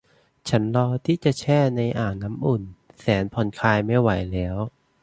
[0.49, 2.61] ฉันรอที่จะแช่ในอ่างน้ำอุ่น
[2.99, 4.57] แสนผ่อนคลายไม่ไหวแล้ว